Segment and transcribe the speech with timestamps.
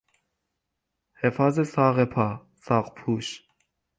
[1.15, 3.41] حفاظ ساق پا، ساقپوش